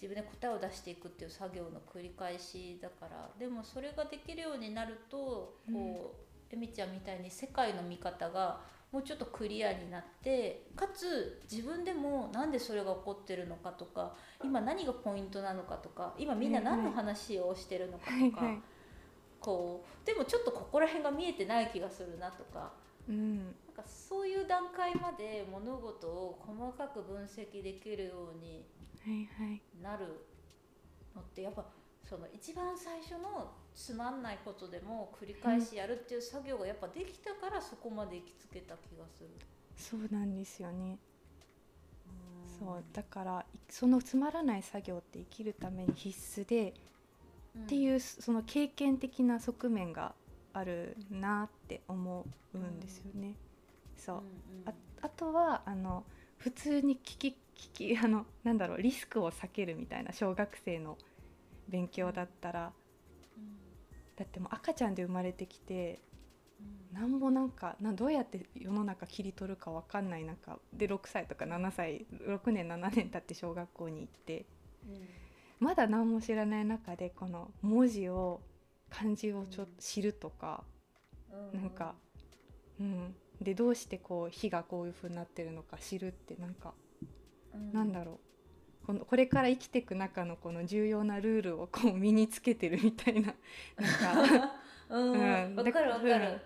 [0.00, 6.16] 自分で答えを出していくっていう作業の繰り返しだからでもそれができるようになるとこ
[6.50, 18.46] う、えみちゃんみたいに世界の見方がもうちょっとクリアになってかつ自分でもなんでそれが起こってるのかとか今何がポイントなのかとか今みんな何の話をしてるのかとか。
[19.48, 22.70] こうでもちょっとここら辺が見えてない気がするなとか
[23.08, 28.66] うんなんかそういう段階まで物事を細かく分析できるように。
[29.82, 30.04] なる
[31.14, 31.64] のってやっぱ
[32.04, 39.30] その一番最初のつまんないことでも繰り返しやるっていう作業がやっぱできたからそこまで行きつけた気がする。
[39.74, 40.98] そうなんですよね。
[42.58, 46.88] そうだからいそのつまらない作業って生きるために必須で、うん
[47.56, 50.14] っていうその経験的な側面が
[50.52, 53.34] あるなって思うんですよね。
[53.96, 54.16] そう。
[54.16, 54.22] うん
[54.66, 56.04] ああとはあの
[56.38, 60.98] 普通に聞き聞き あのなんだろうリスクを避けるみたいな小学生の
[61.68, 62.72] 勉強だったら。
[63.36, 63.58] うん。
[64.16, 66.00] だってもう赤ちゃんで生まれてきて
[66.92, 67.00] うん。
[67.00, 74.46] なんもなんかなどうやって世の中切り取るかわかんない中で6歳とか7歳6年7年経って小学校に行って
[75.60, 78.40] まだ何も知らない中でこの文字を
[78.90, 80.64] 漢字をちょっと知るとか、
[81.52, 81.60] うん。
[81.60, 81.94] なんか
[82.80, 86.74] うん、でどうしてこう火がこういう風になってるのか知るってなんか
[87.54, 87.72] うん。
[87.72, 88.86] なんだろう。
[88.86, 93.34] このこれから生きていく中のこの重要なルールをこう身につけてるみたいな
[93.76, 94.52] なんか、
[94.88, 95.12] うん。
[95.12, 95.56] うん。
[95.56, 96.40] わかるわかだる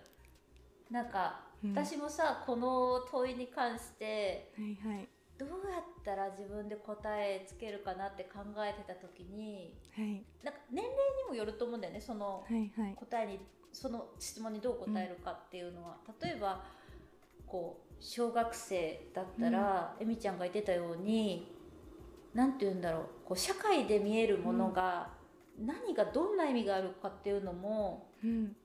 [0.90, 1.70] なんかうん。
[1.72, 10.24] 私もさこの問いに関してはいはいどうやったら自分で答えつけるかなって考えてた時にはい。
[10.44, 12.94] なんか年齢にもよると思うんだよねそのはいはい。
[12.94, 13.40] 答えに
[13.72, 16.62] その質問にどう答えるかっていうのは、例えば
[17.46, 21.50] こう小学生だったら、えみちゃんが言ってたように
[22.34, 25.08] 何て言うんだろうこう社会で見えるものが、
[25.58, 28.56] 何がどんな意味があるかっていうのもうん。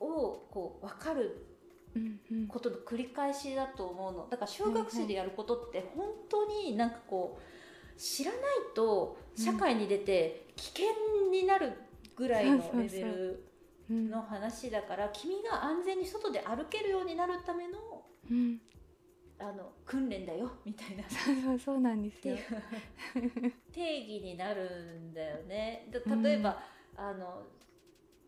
[0.00, 1.55] をこう分かるうんうん
[2.48, 4.28] ことの繰り返しだと思うの。
[4.30, 8.40] だから小学生でやることって本当になんかこう知らない
[8.74, 10.84] と社会に出て危険
[11.30, 11.72] になる
[12.14, 13.46] ぐらいのレベル
[13.90, 17.78] うんの話だから君が安全に外で歩けるようになるための
[18.30, 18.60] うん。
[19.38, 21.04] あの訓練だよみたいな。
[21.10, 22.36] そうそうそうなんですよ。
[23.70, 25.88] 定義になるんだよね。
[25.90, 26.62] だ例えば、
[26.96, 27.42] あの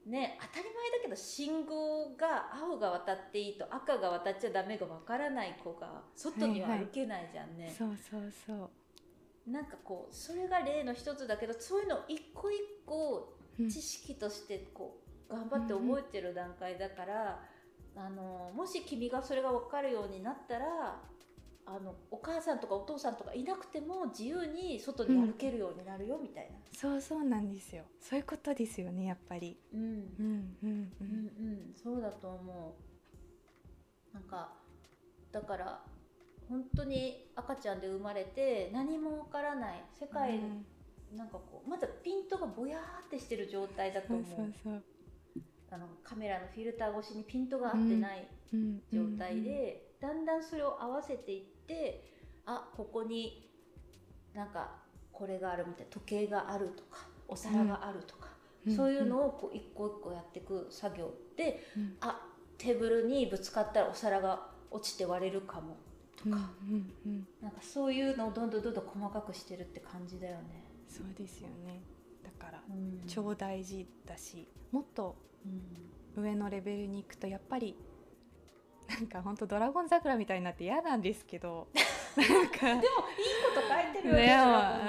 [0.09, 7.75] ね当たり前だけど信号が青が渡っていいと赤が渡っちゃダメがわからない子が外には歩けないじゃんね。
[7.77, 9.51] そうそうそう。
[9.51, 17.43] なんかこうそれが例の一つだけどそういうのを一個一個うん知識としてこう頑張って覚えてる段階だから、
[17.97, 21.01] あのもし君がそれが分かるようになったら
[21.71, 26.57] あのお母さんとかお父さんとかいなくても自由に外に歩けるようになるよみたいな。
[26.73, 27.85] そうそうなんですよ。
[28.01, 29.59] そういうことですよねやっぱり。
[29.75, 30.69] うんうんうんううんん。
[30.69, 32.77] うん、そうだと思
[34.13, 34.53] うなんか
[35.31, 35.83] だから
[36.49, 40.67] 本当に赤ちゃんで生まれて何もわからない世界、うん
[41.17, 44.83] なんかこうまだピントがぼやーってしてる状態だと思うそうそう。
[45.71, 52.03] あのカメラのフィルター越しにピントが合ってないうん状態で、だんだんそれを合わせていって
[52.47, 53.49] あここに
[54.35, 54.71] なんか
[55.13, 62.21] これがあるみたいな時計があるとかお皿があるとか、うんそういうのをこう一個一個やっていく作業で、うんあ
[62.59, 65.77] テーブルにぶつかったらお皿が落ちて割れるかも
[66.17, 67.27] とうんうか、んうん。
[67.41, 70.65] なんかそういうのをどんどんどんどん細かくしてるって感じだよね。
[70.89, 71.81] そうですよね。
[72.23, 77.75] だからうん超大事だし、もっとうん上のレベルに行くとやっぱり
[78.89, 81.69] なんか本当ドラゴン桜みたいになって嫌なんですけど。
[82.17, 82.67] なんか。
[82.67, 84.27] でもいいこと書いてるよね。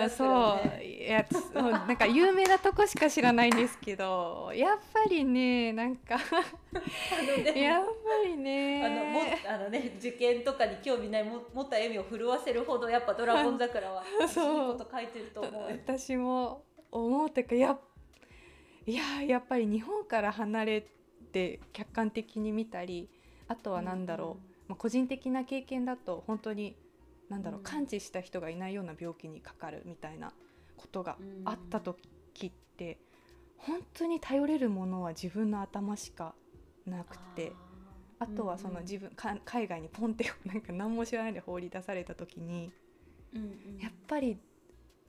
[0.03, 0.83] ねそう。
[0.83, 6.15] いやつそうなんか有名なとこしか知らないんですけどやっぱりねなんか。
[7.55, 7.91] やっぱ
[8.25, 8.83] りね。
[8.85, 15.63] あのもあのね受験とかに興味ないも持った笑みを震わせるほどやっぱ「ドラゴン桜 」はいいそうこと書いてると思う。
[15.63, 17.79] 私も思うてかやっ
[18.85, 20.87] いややっぱり日本から離れ
[21.31, 23.07] て客観的に見たり
[23.49, 26.77] あとは何だろう、まあ、個人的な経験だと本当に
[27.29, 27.63] 何だろう、うん。
[27.65, 30.31] 完治した人がいないような病気にかかるみたいな
[30.77, 32.99] ことがうんあった時って
[33.57, 36.35] 本当に頼れるものは自分の頭しか
[36.85, 37.51] なくて。
[38.21, 42.69] あとはその自分か海外にポンってなんか何も知らないで放り出された時に
[43.33, 43.79] うんうん。
[43.79, 44.37] やっぱり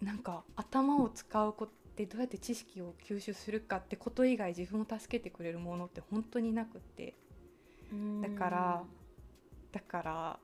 [0.01, 7.09] なんか頭を使うことってどうやって知識を吸収するかってこと以外自分を助けてくれるものって本当になくって。
[7.09, 7.30] うん
[8.23, 8.85] だから
[9.73, 10.39] だから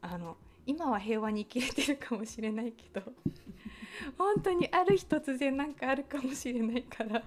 [0.00, 3.12] あの今は平和に生きれてるかもしれないけど
[4.18, 7.22] 本当にある日突然なんかあるかもしれないから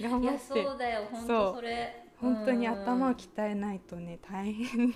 [0.00, 0.38] 頑張って。
[0.38, 2.02] そうだよ本当それ。
[2.18, 4.92] 本当に頭をうん鍛えないとね大変。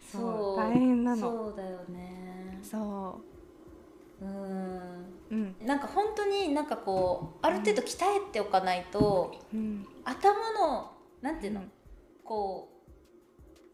[0.00, 0.56] そう。
[0.56, 1.22] 大変なの。
[1.22, 2.58] そうだよね。
[2.62, 3.20] そ
[4.20, 4.24] う。
[4.24, 4.28] ん。
[4.28, 5.56] ううん。
[5.60, 9.86] なんか本当になんかこうある程度鍛えておかないとうん。
[10.04, 11.72] 頭のなんていうの、うん。
[12.24, 12.75] こう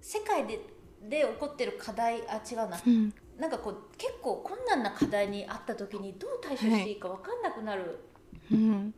[0.03, 0.61] 世界で
[1.09, 2.79] で起こってる課題あ違うな。
[2.87, 3.15] うん。
[3.39, 7.99] なんかこう結構困難な課題にあった時にどう対処していいか分かんなくなる、
[8.53, 8.95] うん。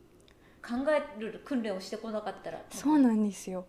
[0.61, 2.61] 考える訓練をしてこなかったら。
[2.69, 3.65] そうなんですよ。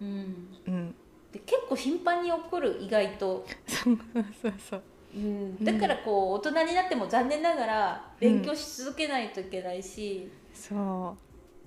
[0.00, 0.94] うん、うん。
[1.32, 3.98] で結構頻繁に起こる意外と、そう
[4.40, 4.82] そうそう
[5.14, 5.18] う。
[5.18, 11.16] ん、だからこう大人になっても残念ながら勉強し続けないといけないし、そ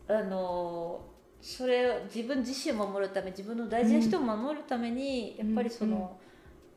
[0.07, 1.01] あの
[1.47, 6.01] それを自分自身を守るため自分の大事な人を守るために、やっぱりその、うん。
[6.01, 6.07] うん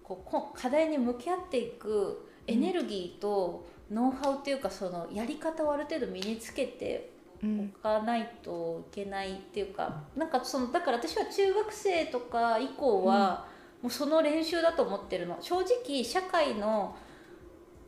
[0.08, 7.10] こうこ課題に向き合っていくエネルギーとノウハウっていうかそのやり方をある程度身につけて
[7.42, 7.72] う、うん。
[7.78, 13.46] おかないといけないっていうか、なんかそのだから私は中学生とか以降は、
[13.82, 15.36] もうその練習だと思ってるの。
[15.40, 16.96] 正直社会の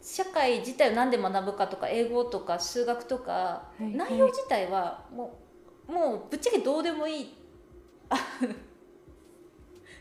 [0.02, 5.49] 社会自体を何で学ぶかとか英語とか数学とか、内容自体はもう
[5.90, 7.34] もうぶっちゃけどうでもいい。
[8.08, 8.16] あ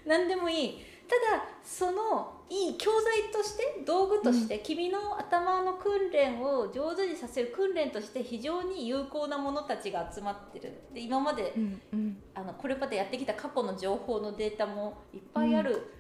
[0.06, 0.78] 何でもいい。
[1.08, 12.24] ただそのいい教材として道具として、君の頭の訓練を上手にさせる訓練として非常に有効なものたちが集まってるで今までうんうん。
[12.36, 15.92] あのこれまでやってきた過去の情報のデータもいっぱいある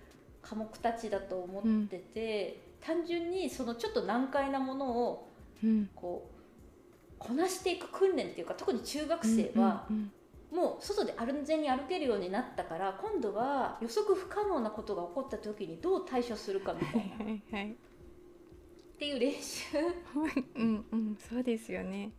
[0.41, 5.29] 科目たちだと思ってて、単純にそのちょっと難解なものを
[5.63, 5.89] うん。
[5.95, 6.38] こう
[7.19, 10.11] こなしていく訓練っていうか特に中学生はうん
[10.51, 17.15] もう外で安全に歩けるようになったから今度は予測不可能なことが起こった時にどう対処するかみたいな。
[17.17, 17.77] っはいはい。
[18.97, 19.77] ていう練習、
[20.55, 22.11] うんうんそうですよね。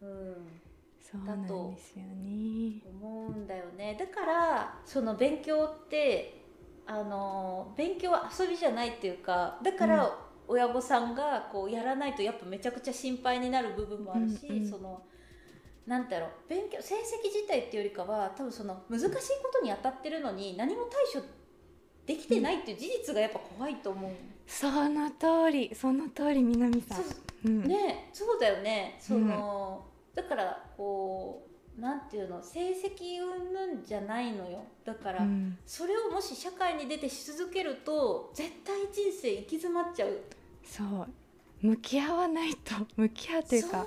[0.00, 0.62] うん、
[1.00, 2.82] そうなんですよね。
[2.84, 3.96] 思うんだよね。
[3.98, 6.44] だからその勉強って
[6.86, 15.02] あの勉強は遊びじゃないっていうかだから親御さんがこうやらないとやっぱめちゃくちゃ心配になる部分もあるし、うんうんその
[15.86, 20.82] なんだろう勉強成績自体っていうよりかは多分その難しいことに当たってるのに何も
[21.14, 21.26] 対処
[22.04, 24.10] できてないっていう事実がやっぱ怖いと思う、
[24.46, 26.98] その通りその通り南さん。
[26.98, 27.06] そう
[27.46, 27.48] う。
[27.48, 27.64] ん。
[27.64, 28.98] ねそうだよね。
[29.00, 29.84] その、
[30.14, 31.46] だからこ
[31.78, 34.64] うなんていうの成績云々じゃないのよ。
[34.84, 35.56] だから、うん。
[35.64, 40.18] それをもし社会に出てし続けると絶対人生行き詰まっちゃう
[40.68, 41.08] そう。
[41.60, 43.86] 向き合わないと 向き合うというか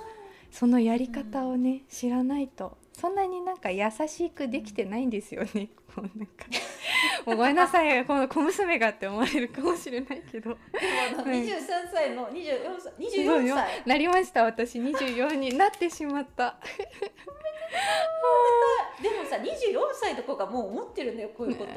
[0.50, 2.76] そのやり方をね、知らないと。
[2.92, 6.44] そんなになんか優しくできてないんですよね、 こうなんか。
[7.24, 8.04] もうごめんなさい。
[8.04, 10.50] この小娘がって思われるかもしれないけど。
[10.50, 10.58] でも
[11.20, 13.82] あのはい23歳の24歳そう24よ歳。
[13.86, 14.78] なりました私。
[14.78, 16.58] 24になってしまった。
[19.02, 21.72] でもさ24歳とかがもう思ってるんだよこういうこと。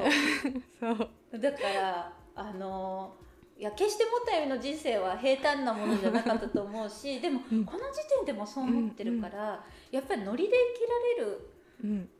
[0.98, 1.38] そう。
[1.38, 3.16] だからあの
[3.58, 7.64] いや決してもったよりの人生は平坦なものじゃなかったと思うし でもうん。
[7.64, 11.50] この時点でもそう思ってるから、やっぱりノリで生きられる
[11.84, 12.10] うん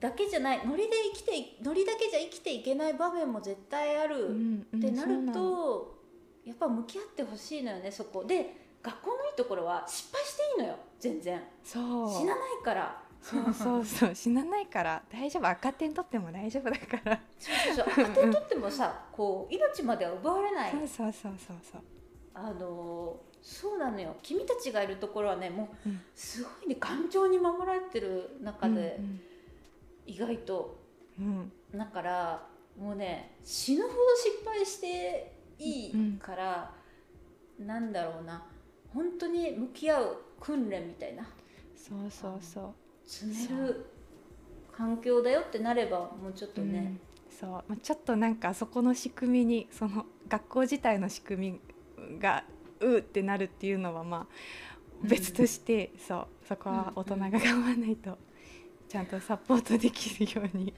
[0.00, 5.96] だけじゃないノリで生きていノリだけじゃ生きていけない場面も絶対ある、うんうんってなると
[6.44, 8.24] やっぱ向き合ってほしいのよねそこ。
[8.24, 11.42] で学校のいいところは失敗していいのよ全然。
[11.62, 12.10] そう。
[12.10, 14.14] 死なないからそうそうそう。
[14.14, 15.48] 死なないから大丈夫。
[15.48, 17.20] 赤点取っても大丈夫だから。
[17.38, 18.04] そうそうそう。
[18.04, 20.70] 赤点取ってもさこう命までは奪われない。
[20.70, 21.80] そうそうそうそうそう。
[22.34, 24.16] あのそうなのよ。
[24.22, 26.00] 君たちがいるところはねもううん。
[26.14, 29.20] すごいね頑丈に守られてる中で、うん
[30.06, 30.78] 意外と。
[31.18, 32.46] うんだから
[32.78, 36.74] もうね死ぬほど失敗していいから、
[37.58, 38.46] なんだろうな。
[38.94, 41.26] 本当に向き合う訓練みたいな。
[41.74, 42.74] そうそうそう
[43.06, 43.86] 積める
[44.72, 47.00] 環境だよってなればもうちょっとね、うん。
[47.28, 47.50] そう。
[47.50, 51.60] まあちょっとなんかそこの仕組みにその学校自体の仕組
[51.98, 52.44] みが
[52.80, 54.34] うーってなるっていうのはまあ
[55.02, 55.08] うん。
[55.08, 56.26] 別として、そう。
[56.46, 58.18] そこは大人が頑張らないと
[58.88, 60.74] ちゃんとサポートできるように、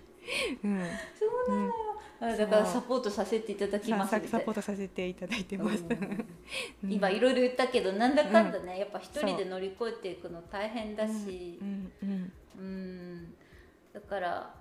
[0.65, 1.01] うん。
[1.15, 1.88] そうなのよ、あ
[2.21, 5.85] だからサポートさせていただきますサポートさせていただいてます。
[6.83, 6.93] うん。
[6.93, 11.61] 今いろいろ言ったけどなんだかんだね、やっぱ一人で乗り越えていくの大変だし。
[11.63, 11.93] うん。
[12.03, 12.33] うん。
[12.59, 13.35] うん。
[13.93, 14.55] だから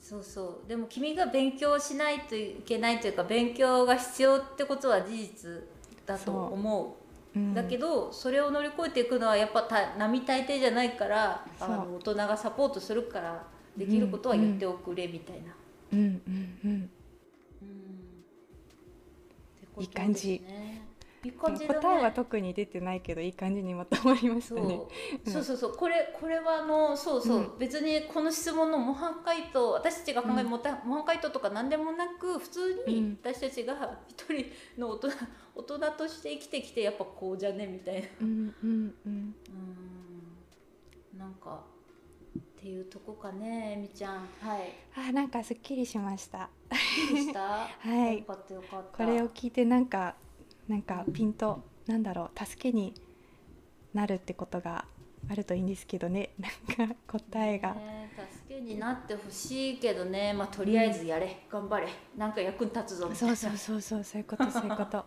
[0.00, 0.68] そうそう。
[0.68, 5.50] でも君が勉強しないといけないというか勉強が必要ってことは事実
[6.06, 6.96] だと思
[7.34, 7.38] う。
[7.38, 7.42] う。
[7.42, 13.46] ん、だけどそれを乗り越えていくのはやっぱた並大抵じゃないからあの大人がサポートするから
[13.76, 15.54] できることは言っておくれみたいな。
[15.92, 16.90] うんうんうん。
[17.62, 18.24] うん。
[19.78, 20.42] いい感じ。
[21.24, 21.80] いい感じだね。
[21.80, 24.60] 答えは特に出てないけどいい感じにまとまりましたね。
[24.62, 24.88] そ
[25.26, 25.30] う。
[25.30, 25.76] そうそうそう。
[25.76, 27.58] これこれはあのそうそう、うん。
[27.58, 30.50] 別にこの質問の模範回答私たちが考えるうん。
[30.50, 32.94] 模範模範回答とか何でもなく普通うん。
[32.94, 34.46] に私たちが一人
[34.80, 35.08] の大人
[35.56, 38.08] 大人として生きてきてやっぱこうじゃねみたいな。
[38.20, 39.34] うんうんうん。
[39.48, 39.52] う
[41.16, 41.18] ん。
[41.18, 41.64] なんか
[42.66, 44.14] っていうとこかねえみちゃん。
[44.40, 44.72] はい。
[45.08, 46.50] あなんかすっきりしました。
[47.12, 47.40] でした？
[47.78, 48.18] はい。
[48.18, 49.04] よかったよかった。
[49.04, 50.16] これを聞いてなんか
[50.66, 52.92] なんかピンとなんだろう助けに
[53.94, 54.84] なるってことが
[55.30, 56.30] あるといいんですけどね。
[56.76, 58.10] なんか答えが、ね
[58.48, 60.32] 助けになってほしいけどね。
[60.32, 61.86] まあとりあえずやれ、頑張れ。
[62.16, 63.36] なんか役に立つぞみたいな。
[63.36, 64.04] そうそうそうそう。
[64.04, 65.06] そういうことそういうこと。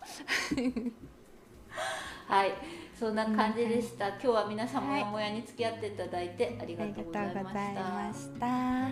[2.26, 2.52] はい、
[3.00, 4.08] そんな感じでした。
[4.08, 8.28] 今日は皆さんもはいやもやに付き合っていただいてありがとうございざまし。
[8.38, 8.90] た。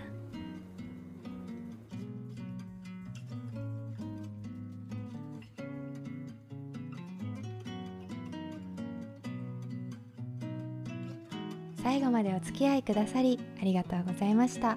[11.82, 14.76] 最後までお付き合いくださりありがとうございました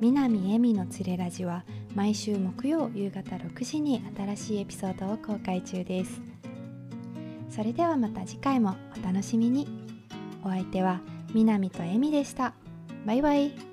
[0.00, 1.64] 南恵美のつれラジは
[1.94, 6.31] 毎週木曜夕方6時に新しいエピソードを公開中です
[7.54, 9.68] それではまた次回もお楽しみに。
[10.42, 11.00] お相手は
[11.34, 12.54] 南とえみでした。
[13.06, 13.71] バイバイ。